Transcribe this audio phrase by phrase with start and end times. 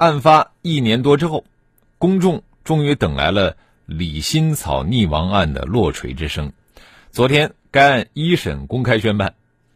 [0.00, 1.44] 案发一年多之后，
[1.98, 6.54] 公众终于等来了李新草溺亡案的落锤之声。
[7.10, 9.34] 昨天，该案一审公开宣判。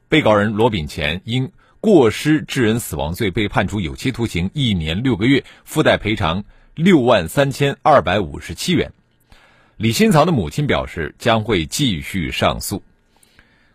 [0.08, 6.44] 被告人罗炳乾因过失致人死亡罪被判处有期徒刑一年六个月，附带赔偿
[6.74, 8.92] 六万三千二百五十七元。
[9.76, 12.82] 李新草的母亲表示将会继续上诉。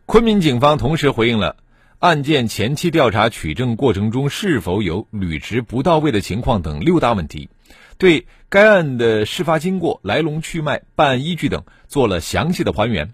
[0.07, 1.57] 昆明警方同时回应了
[1.99, 7.49] 案件前期调查取证过程中是否有履职不到位的情况等六大问题，
[7.97, 13.13] 对该案的事发经过、来龙去脉、办案依据等做了详细的还原。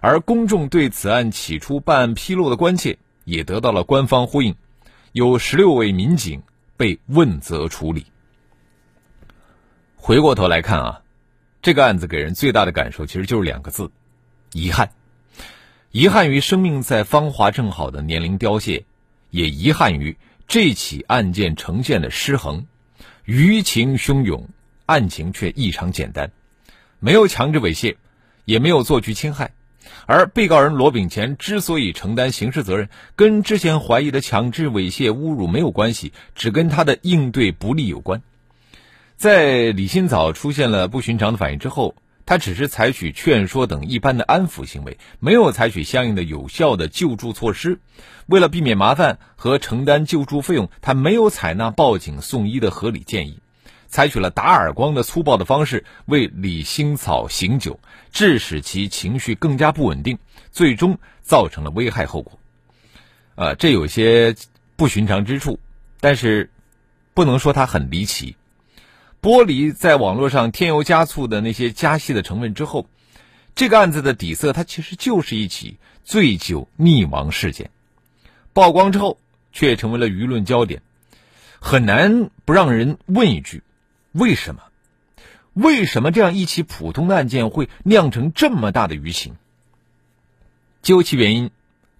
[0.00, 4.54] 而公众对此案起初办案披露的关切也得到了官方呼应，
[5.12, 6.42] 有十六位民警
[6.76, 8.04] 被问责处理。
[9.96, 11.00] 回过头来看啊，
[11.62, 13.90] 这个案子给人最大的感受其实就是两个字：
[14.52, 14.90] 遗憾。
[15.90, 18.84] 遗憾于生命在芳华正好的年龄凋谢，
[19.30, 22.66] 也遗憾于这起案件呈现的失衡，
[23.24, 24.50] 舆情汹涌，
[24.84, 26.30] 案情却异常简单，
[27.00, 27.96] 没有强制猥亵，
[28.44, 29.52] 也没有做局侵害。
[30.04, 38.20] 而被告人罗炳乾之所以承担刑事责任，跟之前怀疑的强制猥亵、侮辱没有关系，只跟他的应对不利有关。
[39.16, 41.94] 在李新草出现了不寻常的反应之后，
[42.28, 47.80] 他只是采取劝说等一般的安抚行为，没有采取相应的有效的救助措施。
[48.26, 53.38] 为了避免麻烦和承担救助费用，他没有采纳报警送医的合理建议。
[53.86, 57.80] 采取了打耳光的粗暴的方式为李兴草醒酒，
[58.12, 60.18] 致使其情绪更加不稳定，
[60.52, 62.38] 最终造成了危害后果。
[63.36, 64.36] 呃，这有些
[64.76, 65.58] 不寻常之处，
[65.98, 66.50] 但是
[67.14, 68.36] 不能说他很离奇。
[69.20, 72.86] 剥离在网络上添油加醋的那些加戏的成分之后，
[73.54, 77.70] 这个案子的底色它其实就是一起醉酒溺亡事件。
[78.52, 79.18] 曝光之后，
[79.52, 80.82] 却成为了舆论焦点，
[81.58, 83.62] 很难不让人问一句。
[84.12, 84.62] 为什么？
[85.52, 89.34] 为什么这样一起普通的案件会酿成这么大的舆情？
[90.82, 91.50] 究其原因，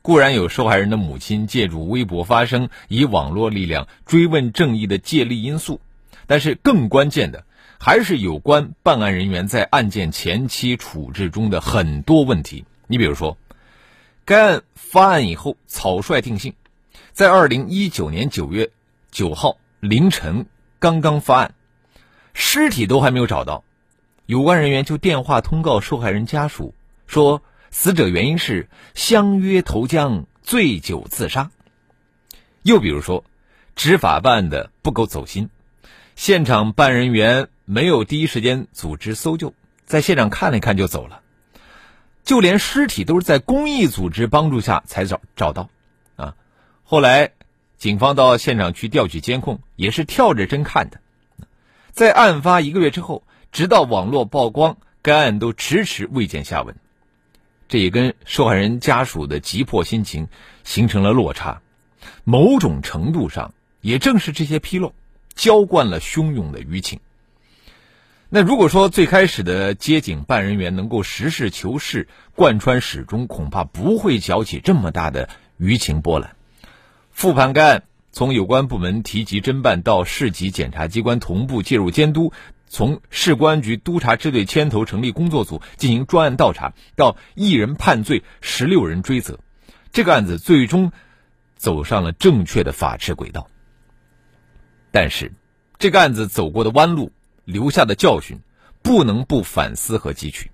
[0.02, 5.80] 固然有受害人的母亲借助微博发声，以网络力量追问正义的借力因素，
[6.28, 7.44] 但是更关键的
[7.80, 12.64] 还是有关办案人员在案件前期处置中的很多问题。
[12.86, 13.36] 你比如说，
[14.24, 16.54] 该案发案以后草率定性，
[17.12, 18.70] 在二零一九年九月
[19.10, 20.46] 九号凌晨
[20.78, 21.54] 刚刚发案。
[22.34, 23.64] 尸体都还没有找到，
[24.26, 26.74] 有关人员就电话通告受害人家属
[27.06, 31.50] 说，死者原因是相约投江醉酒自杀。
[32.62, 33.24] 又比如说，
[33.74, 35.48] 执法办案的不够走心，
[36.18, 39.54] 现场办案人员没有第一时间组织搜救，
[39.86, 41.20] 在现场看了一看就走了，
[42.24, 45.70] 就连尸体都是在公益组织帮助下才找找到，
[46.16, 46.34] 啊，
[46.82, 47.30] 后来
[47.76, 50.98] 警方到现场去调取监控，也是跳着侦看的。
[51.92, 56.74] 在案发一个月之后，直到网络曝光，该案都迟迟未见下文，
[57.68, 60.26] 这也跟受害人家属的急迫心情
[60.64, 61.62] 形成了落差。
[62.24, 64.92] 某种程度上，也正是这些纰漏，
[65.38, 67.00] 浇灌了汹涌的舆情。
[68.28, 76.36] 那如果说最开始的接警办人员能够实事求是，贯穿始终，恐怕不会搅起这么大的舆情波澜。
[77.10, 77.84] 复盘该案。
[78.10, 82.32] 从有关部门提及侦办到市级检察机关同步介入监督，
[82.66, 89.38] 从市公安局督察支队牵头成立工作组进行专案调查，到一人判罪，十六人追责，
[89.92, 90.90] 这个案子最终
[91.54, 93.48] 走上了正确的法治轨道。
[94.90, 95.32] 但是，
[95.78, 97.12] 这个案子走过的弯路，
[97.44, 98.40] 留下的教训，
[98.82, 100.50] 不能不反思和汲取。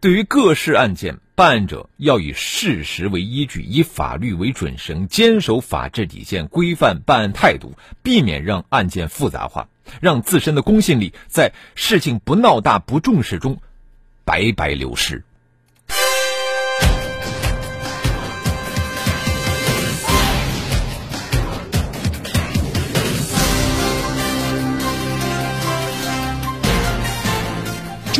[0.00, 9.68] 对于各式案件，办案者要以事实为依据，以法律为准绳，坚守法治底线，规范办案态度，避免让案件复杂化，
[10.00, 13.60] 让自身的公信力在事情不闹大、不重视中
[14.24, 15.22] 白白流失。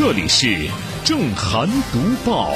[0.07, 0.69] 这里是
[1.03, 2.53] 正涵读报。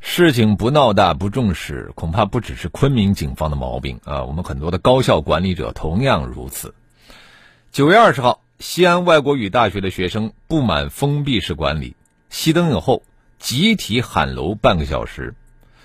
[0.00, 6.74] 事情不闹大不重视，恐怕不只是昆明警方的毛病啊，我们很多的高校管理者同样如此。
[7.70, 11.94] 九月二十号，西安外国语大学的学生不满封闭式管理，
[12.30, 13.02] 熄灯以后
[13.38, 15.34] 集体喊楼半个小时。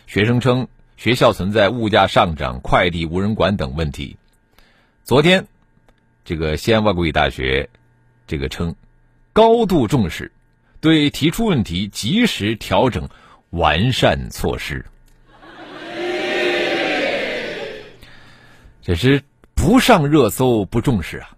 [0.07, 4.15] 学生称学校存在物价上涨、快递无人管等问题。
[5.03, 5.47] 昨天，
[6.23, 7.69] 这个西安外国语大学
[8.25, 8.73] 这个称
[9.33, 10.31] 高度重视，
[10.79, 13.09] 对提出问题及时调整。
[13.49, 14.83] 完善措施，
[18.81, 19.21] 这是
[19.53, 21.37] 不上热搜不重视啊！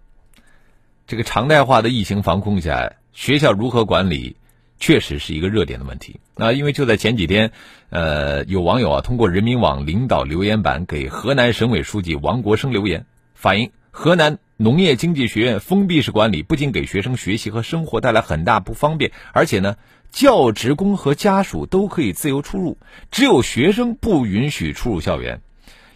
[1.06, 4.34] 这个常态化的疫情防控下，学校如何管理，
[4.80, 6.18] 确实是一个热点的问题。
[6.36, 7.52] 那因为就在前几天，
[7.90, 13.04] 呃，有网友啊通过人民网领导留言板给河南省委书记王国生留言，
[13.34, 19.76] 反映河南农业经济学院封闭式管理不仅给学生学习和生活带来很大不方便，而且呢。
[20.12, 22.78] 教职工和家属都可以自由出入，
[23.10, 25.42] 只有学生不允许出入校园。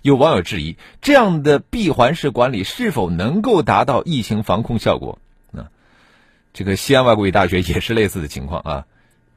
[0.03, 5.19] 有网友质疑，这样的闭环式管理是否能够达到疫情防控效果？
[5.57, 5.71] 啊，
[6.53, 8.85] 这个西安外国语大学也是类似的情况啊。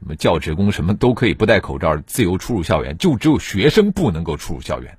[0.00, 4.98] 什么教职工什么都可以不戴口罩自由出入校园，就只有学生不能够出入校园。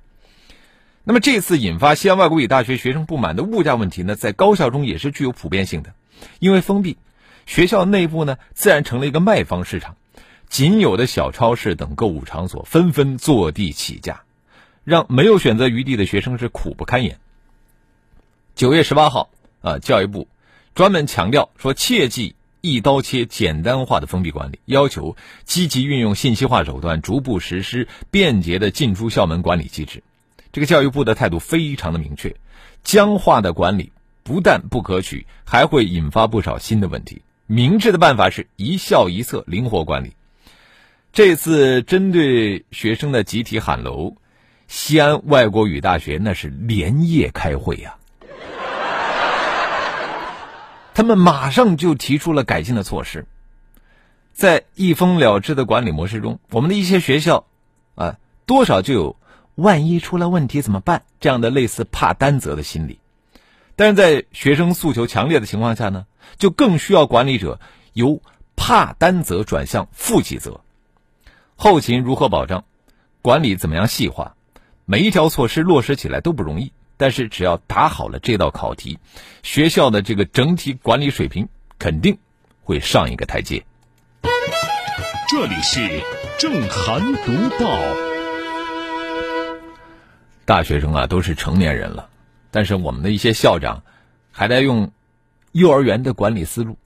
[1.08, 5.94] 那么这次引发西安外国语大学学生不满的物价问题呢，在高校中也是具有普遍性的，
[6.40, 6.96] 因为封闭。
[7.46, 9.94] 学校内部呢，自然成了一个卖方市场，
[10.48, 14.22] 仅有的小超市等购物场所纷纷坐地起价，
[14.82, 17.20] 让没有选择余地的学生是苦不堪言。
[18.56, 19.30] 九月十八号，
[19.60, 20.26] 啊，教育部
[20.74, 30.02] 专门强调说，切记一刀切、简单化的封闭管理，要求积极运用信息化手段，逐步实施便捷的进出校门管理机制。
[30.56, 32.34] 这个教育部的态度非常的明确，
[32.82, 33.92] 僵化的管理
[34.22, 37.20] 不但不可取，还会引发不少新的问题。
[37.46, 40.14] 明智的办法是一校一策，灵活管理。
[41.12, 44.14] 这次针对学生的集体喊楼，
[44.66, 47.96] 西安外国语大学那是连夜开会呀。
[50.94, 53.26] 他们马上就提出了改进的措施。
[54.32, 57.44] 在一封了之的管理模式中，我们的一些学校
[57.94, 58.16] 啊，
[58.46, 59.16] 多少就有
[59.56, 63.00] 万一出了问题怎么办这样的类似怕担责的心理。
[63.74, 66.06] 但是在学生诉求强烈的情况下呢？
[66.38, 67.60] 就更需要管理者
[67.92, 68.20] 由
[68.56, 70.60] 怕担责转向负起责，
[71.54, 72.64] 后勤如何保障，
[73.22, 74.34] 管理怎么样细化，
[74.86, 76.72] 每一条措施落实起来都不容易。
[76.96, 78.98] 但是只要答好了这道考题，
[79.42, 81.48] 学校的这个整体管理水平
[81.78, 82.18] 肯定
[82.62, 83.64] 会上一个台阶。
[85.28, 86.02] 这里是
[86.38, 87.32] 正涵读
[87.62, 88.05] 报。
[90.46, 92.08] 大学生啊，都是成年人了，
[92.50, 93.82] 但是我们的一些校长
[94.32, 94.90] 还在用。
[95.52, 96.76] 幼儿园的管理思路，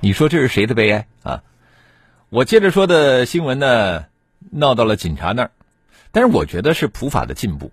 [0.00, 1.42] 你说这是谁的悲哀啊？
[2.28, 4.04] 我接着说的新闻呢，
[4.50, 5.50] 闹到了警察那儿，
[6.12, 7.72] 但是我觉得是普法的进步。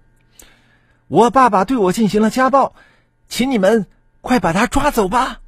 [1.10, 2.74] 我爸爸对我进行了家暴，
[3.28, 3.86] 请你们
[4.22, 5.42] 快把他抓走吧。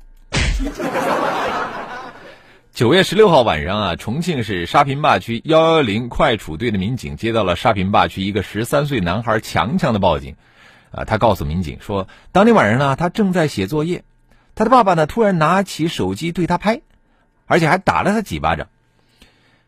[2.75, 10.35] 九月十六号晚上啊，重庆市沙坪坝区幺幺零快处队的民警接到了沙坪坝区一个十三岁男孩强强的报警。
[10.91, 14.03] 啊，他告诉民警说，当天晚上呢，他正在写作业，
[14.55, 16.81] 他的爸爸呢突然拿起手机对他拍，
[17.45, 18.67] 而且还打了他几巴掌。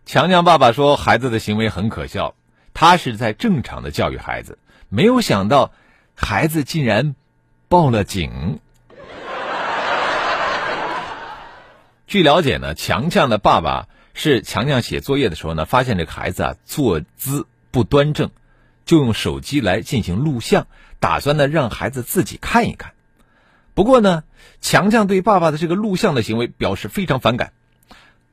[0.05, 2.35] 强强爸爸说，孩子的行为很可笑，
[2.73, 5.71] 他是在正常的教育孩子，没有想到
[6.13, 7.15] 孩子竟然
[7.69, 8.59] 报了警。
[12.07, 18.31] 据了解呢，强强的爸爸是强强写作业的时候呢，发现这个孩子啊坐姿不端正，
[18.85, 20.67] 就用手机来进行录像。
[20.99, 22.93] 打算呢让孩子自己看一看，
[23.73, 24.23] 不过呢，
[24.61, 27.51] 强强对爸爸的这个录像的行为表示非常反感，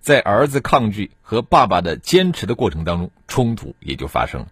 [0.00, 4.46] 在儿子抗拒和爸爸的坚持的过程当中，冲突也就发生了。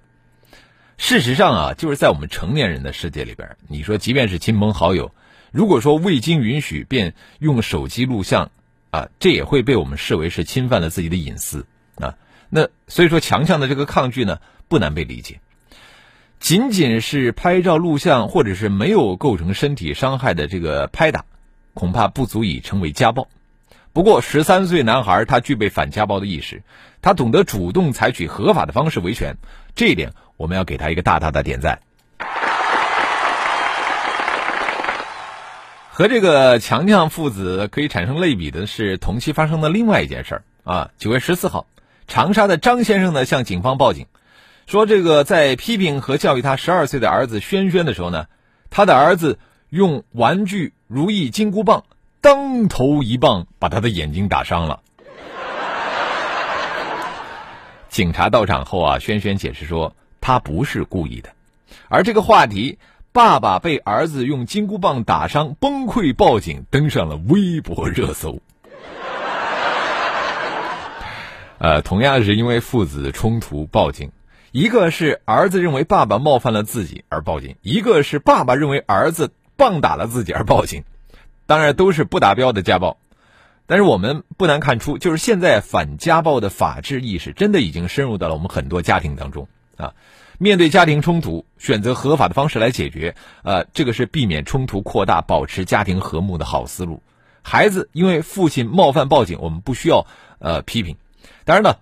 [0.98, 5.14] 事实上啊，就是在我们成年人的世界里边，你说即便是亲朋好友，
[5.52, 8.50] 如果说未经允许便用手机录像，
[8.92, 12.14] 啊，这也会被我们视为是侵犯了自己的隐私啊。
[12.50, 15.40] 那所以说，强强的这个抗拒呢，不难被理解。
[16.38, 21.24] 仅仅是拍照录像，或者是没有构成身体伤害的这个拍打，
[21.72, 23.28] 恐怕不足以成为家暴。
[23.94, 26.62] 不过，十三岁男孩他具备反家暴的意识，
[27.00, 29.36] 他懂得主动采取合法的方式维权，
[29.74, 31.80] 这一点我们要给他一个大大的点赞。
[35.94, 41.66] 和这个强强父子可以产生类比的是，同期发生的另外一件事儿啊，九月十四号，
[42.08, 44.06] 长沙的张先生呢向警方报警。
[44.66, 48.24] 说这个在批评和教育他十二岁的儿子轩轩的时候呢，
[48.70, 51.84] 他的儿子用玩具如意金箍棒
[52.22, 54.80] 当头一棒把他的眼睛打伤了。
[57.90, 61.28] 警察到场后啊，轩轩解释说他不是故意的，
[61.88, 62.78] 而这个话题
[63.14, 68.40] “爸爸被儿子用金箍棒打伤崩溃报警”登上了微博热搜。
[71.58, 74.12] 呃，同样是因为父子冲突报警，
[74.50, 80.82] 一个是儿子认为爸爸冒犯了自己而报警，一个是爸爸认为儿子棒打了自己而报警，
[81.44, 82.96] 当然都是不达标的家暴。
[83.66, 89.48] 但是我们不难看出，就是现在反家暴的法治意识真的已经深入到了我们很多家庭当中
[89.82, 89.94] 啊。
[90.38, 97.02] 面对家庭冲突，选择合法的方式来解决，呃，这个是避免冲突扩大、保持家庭和睦的好思路。
[97.42, 100.06] 孩子因为父亲冒犯报警，我们不需要
[100.38, 100.96] 呃批评。
[101.44, 101.76] 当然呢，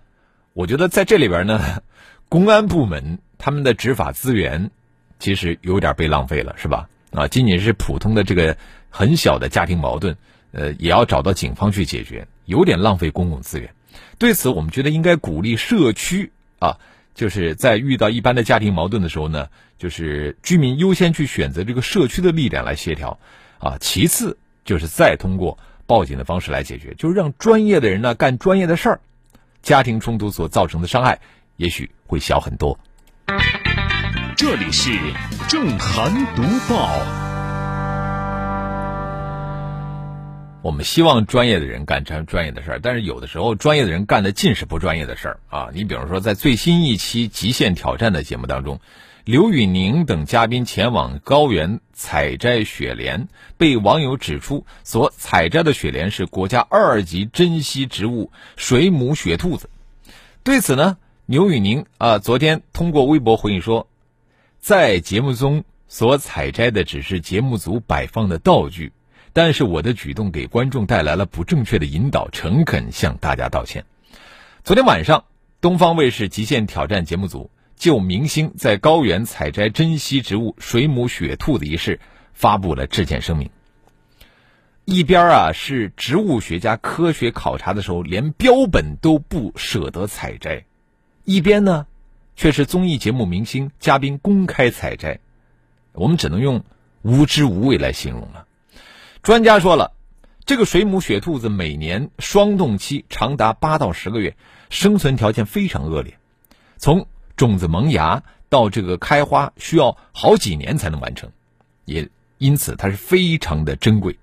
[0.53, 1.81] 我觉得在这里边呢，
[2.29, 4.69] 公安部门他们的执法资源
[5.17, 6.87] 其实有点被浪费了，是吧？
[7.11, 8.57] 啊，仅仅是普通的这个
[8.89, 10.15] 很小的家庭矛盾，
[10.51, 13.73] 呃，也要找到警方去解决，有点浪费公共资源。
[14.17, 16.77] 对此，我们觉得应该鼓励社区啊，
[17.13, 23.19] 就是在遇到一般的家庭矛盾的时候呢，就是居民优先去选择这个社区的力量来协调，
[23.59, 29.01] 啊，其次就是再通过报警的方式来解决，就是让专业的人呢干专业的事儿。
[29.61, 31.19] 家庭冲突所造成的伤害，
[31.57, 32.79] 也许会小很多。
[34.35, 34.91] 这里是
[35.47, 37.30] 正涵读报。
[40.63, 45.69] 我们希望专业的人干专专业的事儿，但是有的时候专业的人干的尽是不专业的事儿啊！
[45.73, 48.79] 你比如说，在最新一期《极限挑战》的节目当中。
[49.23, 59.69] 刘宇宁等嘉宾前往高原采摘雪莲，被网友指出所采摘的雪莲是国家二级珍稀植物水母雪兔子。
[60.43, 63.87] 对此呢，刘宇宁啊，昨天通过微博回应说，
[64.59, 68.91] 在节目中所采摘的只是节目组摆放的道具，
[69.33, 73.85] 但是我的举动给观众带来了不正确的引导，诚恳向大家道歉。
[74.63, 75.25] 昨天晚上，
[75.61, 77.49] 东方卫视《极限挑战》节目组。
[77.77, 81.99] 就明星在高原采摘珍稀植物水母雪兔的一事，
[82.31, 83.49] 发布了致歉声明。
[84.85, 90.65] 一边啊是植物学家科学考察的时候，连标本都不舍得采摘；
[91.25, 91.87] 一边呢，
[92.35, 95.19] 却是综艺节目明星嘉宾公开采摘，
[95.93, 96.63] 我们只能用
[97.01, 98.45] 无知无畏来形容了。
[99.23, 99.91] 专家说了，
[100.45, 104.35] 这个水母雪兔子每年霜冻期长达八到十个月，
[104.71, 106.17] 生存条件非常恶劣，
[106.77, 111.29] 从种子萌芽到这个开花需要好几年才能完成，
[111.85, 112.09] 也
[112.39, 114.17] 因此它是非常的珍贵。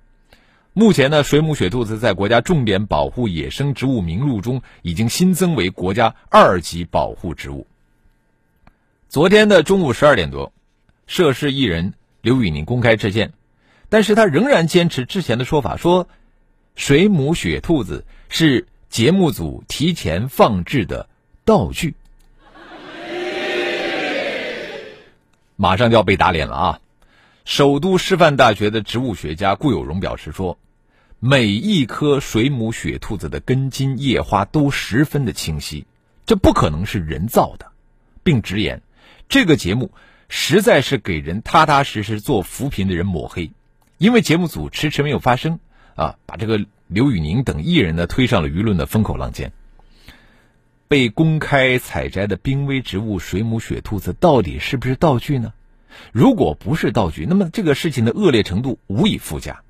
[0.72, 7.68] 目前呢，水母雪兔子在国家重点保护野生植物名录中已经新增为国家二级保护植物。
[9.08, 10.52] 昨天的中午十二点多，
[11.06, 13.32] 涉事艺人刘宇宁公开致歉，
[13.88, 16.08] 但是他仍然坚持之前的说法，说
[16.76, 21.08] 水母雪兔子是节目组提前放置的
[21.44, 21.94] 道具。
[25.56, 26.80] 马上就要被打脸了啊！
[27.44, 30.56] 首都师范大学的植物学家顾有荣表示说，
[31.18, 35.84] 每一颗水母雪兔子的根茎叶花都十分的清晰，
[36.26, 37.72] 这不可能是人造的，
[38.22, 38.82] 并直言，
[39.28, 39.90] 这个节目
[40.28, 43.50] 实在是给人踏踏实实做扶贫的人抹黑，
[43.98, 45.58] 因为节目组迟迟没有发声
[45.96, 49.52] 啊，把这个刘宇宁等艺人呢推上了舆论的风口浪尖。
[50.86, 55.52] 被公开采摘的濒危植物水母雪兔子到底是不是道具呢？
[56.12, 59.62] 如果不是道具，那么这个事情的恶劣程度无以复加。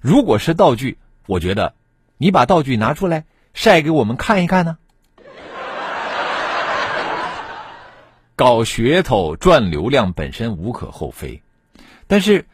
[0.00, 1.74] 如果是道具，我觉得
[2.18, 3.24] 你把道具拿出来
[3.54, 4.76] 晒给我们看一看呢。
[8.34, 11.42] 搞噱头赚流量本身无可厚非，
[12.06, 12.44] 但是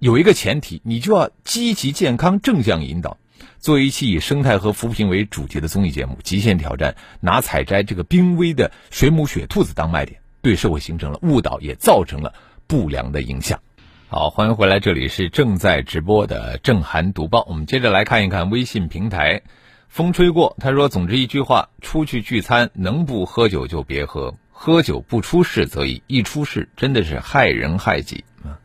[0.00, 3.18] 有一个前提，你就要积极、健康、正向引导。
[3.58, 12.32] 做一期以生态和扶贫为主题的综艺节目，《极限挑战》拿采摘这个濒危的水母雪兔子当卖点，对社会形成了误导，也造成了
[12.66, 13.60] 不良的影响。
[14.08, 17.44] 好，欢迎回来，这里是正在直播的正涵读报。
[17.46, 19.42] 我们接着来看一看微信平台，
[19.90, 28.56] 风吹过，他说：“总之一句话，出去聚餐能不喝酒就别喝，喝酒不出事则已，一出事真的是害人害己啊！”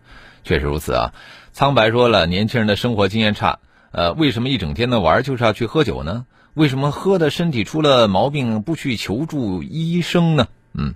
[0.46, 1.14] 确实如此啊。
[1.52, 3.60] 苍白说了，年轻人的生活经验差。
[3.92, 6.26] 呃，为什么一整天的玩就是要去喝酒呢？
[6.54, 10.48] 为什么喝的身体出了毛病不去求助医生呢？
[10.74, 10.96] 嗯，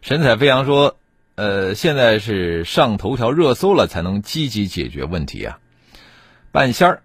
[0.00, 0.96] 神采飞扬说，
[1.34, 5.58] 呃，现在是上头条热搜了才能积极解决问题啊。
[6.50, 7.02] 半仙儿，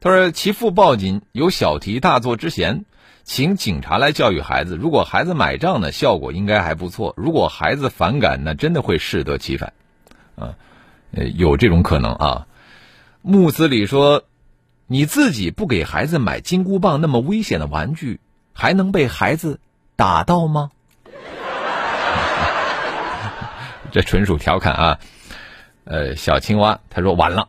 [0.00, 2.84] 他说其父报警有小题大做之嫌，
[3.24, 4.76] 请警察来教育孩子。
[4.76, 9.72] 如果孩子买账呢，效果应该还不错；如果孩子反感，那真的会适得其反。
[10.36, 10.54] 啊，
[11.12, 12.46] 呃，有这种可能啊。
[13.22, 14.24] 木子李说。
[14.92, 18.18] 你自己不给孩子买金箍棒那么危险的玩具，
[18.52, 19.60] 还能被孩子
[19.94, 20.72] 打到吗？
[23.92, 24.98] 这纯属调侃啊。
[25.84, 27.48] 呃，小青蛙他说完了，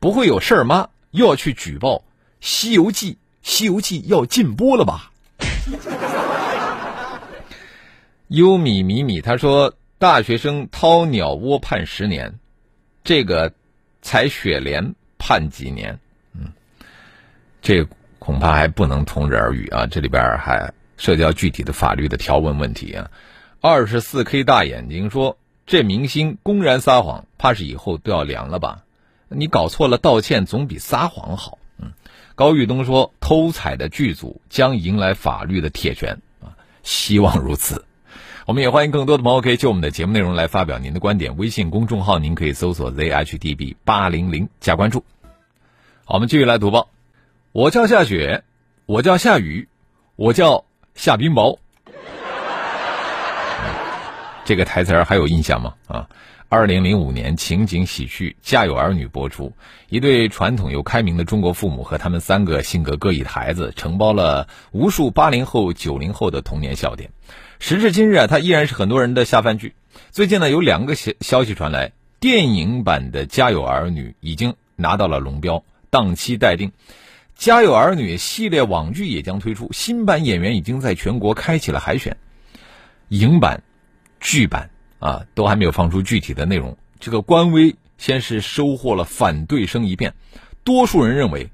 [0.00, 0.90] 不会有事儿吗？
[1.12, 1.96] 又要去举报
[2.42, 5.10] 《西游记》，《西游记》要禁播了吧？
[8.28, 12.34] 优米米米他说，大学生掏鸟窝判十年，
[13.10, 13.52] 这个
[14.02, 15.98] 采雪莲判几年？
[16.32, 16.52] 嗯，
[17.60, 17.84] 这
[18.20, 19.84] 恐怕还不能同日而语啊！
[19.84, 23.10] 这里边还涉及到具体的法律的条文问题啊。
[23.60, 25.36] 二十四 K 大眼睛说，
[25.66, 28.84] 这明星公然撒谎，怕是以后都要凉了吧？
[29.28, 31.58] 你搞错了，道歉总比撒谎好。
[31.78, 31.90] 嗯，
[32.36, 37.84] 高玉东说，偷采的剧组将迎来法律的铁拳啊，希望如此。
[38.50, 41.36] 我们也欢迎更多的朋友可以就我们的节目内容来发表您的观点。
[41.36, 45.04] 微信公众号您可以搜索 zhdb 八零零加关注。
[46.04, 46.88] 好，我们继续来读报。
[47.52, 48.42] 我叫夏雪，
[48.86, 49.68] 我叫夏雨，
[50.16, 50.64] 我叫
[50.96, 51.58] 夏冰雹。
[54.44, 55.74] 这个台词儿还有印象吗？
[55.86, 56.08] 啊，
[56.52, 59.52] 二零零五年情景喜剧《家有儿女》播出，
[59.88, 67.12] 一对传统又开明的中国父母和他们三个性格各异的孩子，承包了无数八零后、九零后的童年笑点。
[67.60, 69.76] 时至今日啊，它依然是很多人的下饭剧。
[70.10, 76.70] 最近呢，有两个消消息传来，电影版的《家有儿女》已经拿到了龙标，档期待定。
[77.36, 82.16] 《家有儿女》系列网剧也将推出，新版演员已经在全国开启了海选。
[83.06, 83.62] 影版、
[84.18, 86.76] 剧版啊，都还没有放出具体的内容。
[87.00, 90.14] 这个官微先是收获了反对声一片，
[90.62, 91.50] 多数人认为，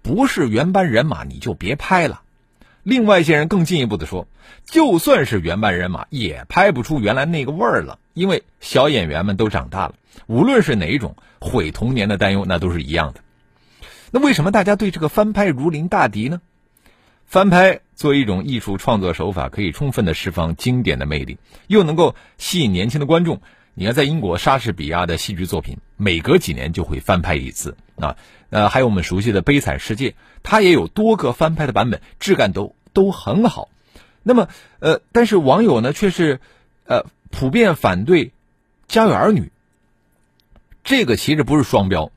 [0.00, 2.22] 不是原班人马你就别拍了。
[2.82, 4.28] 另外一些人更进一步的说，
[4.64, 9.94] 就算是原班人马，也拍不出原来那个味儿了，因为小演员们都长大了。
[10.26, 13.20] 无论是哪一种毁童年的担忧，那都是一样的。
[14.10, 16.40] 那为什么大家对这个翻拍如临大敌呢？
[17.26, 23.40] 翻拍作为一种艺术创作手法，可以充分的释放经典的魅力，又能够吸引年轻的观众。
[23.74, 28.16] 你看，在英国莎士比亚的戏剧作品，每隔几年就会翻拍一次啊。
[28.50, 30.10] 呃，还有我们熟悉的《悲惨世界》，
[30.44, 33.68] 它也有多个翻拍的版本，质感都都很好。
[34.22, 36.40] 那么，呃，但是网友呢却是，
[36.86, 38.26] 呃，普遍反对
[38.86, 39.40] 《家有儿女》。
[40.84, 42.12] 这个其实不是双标，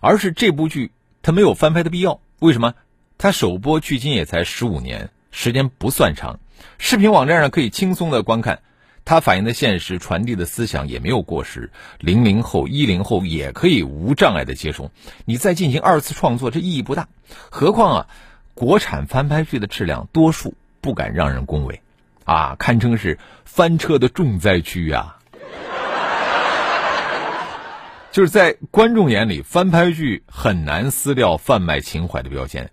[0.00, 0.92] 而是这部剧
[1.22, 2.20] 它没有翻拍的必要。
[2.38, 2.74] 为什么？
[3.22, 6.40] 它首播距今也才十五年，时间不算长，
[6.78, 8.60] 视频网站上可以轻松的观看。
[9.04, 14.90] 它反映的现实、传递的思想也没有过时，零零后、一零后也可以无障碍的接受。
[15.26, 17.08] 你再进行二次创作，这意义不大。
[17.50, 18.06] 何况啊，
[18.54, 21.82] 国产翻拍剧的质量，多数不敢让人恭维，
[22.24, 25.16] 啊，堪称是翻车的重灾区呀。
[28.12, 32.70] 就是在观众眼里，翻拍剧很难撕掉贩卖情怀的标签。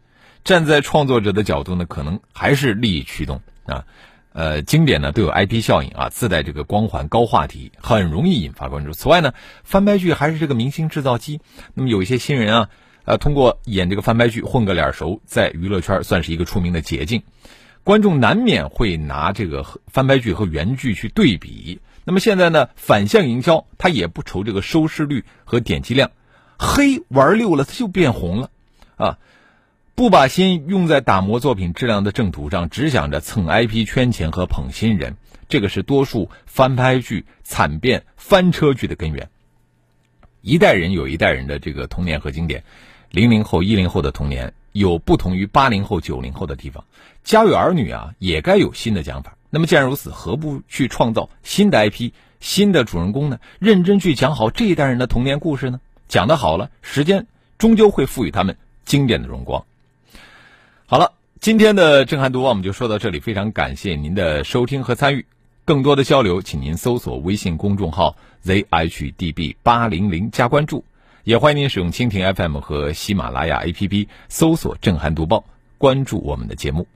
[0.48, 3.84] 站在创作者的角度呢，可能还是利益驱动啊。
[4.32, 8.94] 呃，经典呢都有 IP 效应啊，自带这个光环、高话题，很容易引发关注。
[8.94, 9.34] 此外呢，
[9.66, 11.42] 翻拍剧还是这个明星制造机。
[11.74, 12.70] 那么有一些新人啊，
[13.04, 17.24] 呃，通过演这个翻拍剧混个脸熟，在娱乐圈算是一个出名的捷径。
[17.84, 21.82] 观众难免会拿这个翻拍剧和原剧去对比。
[22.06, 26.12] 那么现在呢，反向营销，它也不愁这个收视率和点击量，
[26.58, 28.50] 黑玩溜了，它就变红了
[28.96, 29.18] 啊。
[29.98, 35.18] 不把心用在打磨作品质量的正途上，只想着蹭 IP 圈钱和捧新人，
[35.50, 39.32] 这个是多数翻拍剧惨变翻车剧的根源。
[40.44, 42.64] 一代人有一代人的这个童年和经典，
[43.10, 46.86] 零零后、一零后的童年有不同于八零后、九零后的地方。
[47.24, 49.36] 家有儿女啊，也该有新的讲法。
[49.50, 53.40] 那么既然如此，何不去创造新的 IP、新的主人公呢？
[53.58, 55.82] 认真去讲好这一代人的童年故事呢？
[56.08, 57.26] 讲得好了，时间
[57.58, 59.66] 终究会赋予他们经典的荣光。
[60.90, 65.26] 好了，今天的震撼读报我们就说到这里，非常感谢您的收听和参与。
[65.66, 70.86] 更多的交流，请您搜索微信公众号 zhdb 八零零加关注，
[71.26, 75.44] 也欢迎您使用蜻蜓 FM 和喜马拉雅 APP 搜索震撼读报，
[75.78, 76.88] 关注我们的节目。